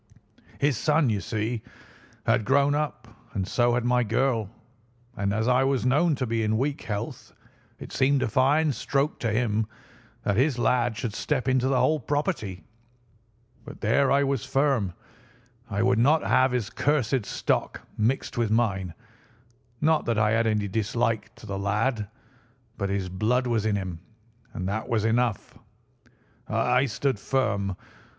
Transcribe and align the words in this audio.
"His 0.57 0.77
son, 0.77 1.11
you 1.11 1.21
see, 1.21 1.61
had 2.25 2.43
grown 2.43 2.73
up, 2.73 3.07
and 3.35 3.47
so 3.47 3.75
had 3.75 3.85
my 3.85 4.01
girl, 4.03 4.49
and 5.15 5.31
as 5.31 5.47
I 5.47 5.63
was 5.63 5.85
known 5.85 6.15
to 6.15 6.25
be 6.25 6.41
in 6.41 6.57
weak 6.57 6.81
health, 6.81 7.33
it 7.77 7.91
seemed 7.91 8.23
a 8.23 8.27
fine 8.27 8.71
stroke 8.71 9.19
to 9.19 9.29
him 9.31 9.67
that 10.23 10.37
his 10.37 10.57
lad 10.57 10.97
should 10.97 11.13
step 11.13 11.47
into 11.47 11.67
the 11.67 11.77
whole 11.77 11.99
property. 11.99 12.63
But 13.63 13.79
there 13.81 14.11
I 14.11 14.23
was 14.23 14.43
firm. 14.43 14.93
I 15.69 15.83
would 15.83 15.99
not 15.99 16.23
have 16.23 16.51
his 16.51 16.71
cursed 16.71 17.27
stock 17.27 17.79
mixed 17.95 18.39
with 18.39 18.49
mine; 18.49 18.95
not 19.81 20.05
that 20.05 20.17
I 20.17 20.31
had 20.31 20.47
any 20.47 20.67
dislike 20.67 21.35
to 21.35 21.45
the 21.45 21.59
lad, 21.59 22.07
but 22.75 22.89
his 22.89 23.07
blood 23.07 23.45
was 23.45 23.67
in 23.67 23.75
him, 23.75 23.99
and 24.51 24.67
that 24.67 24.89
was 24.89 25.05
enough. 25.05 25.59
I 26.49 26.87
stood 26.87 27.19
firm. 27.19 27.75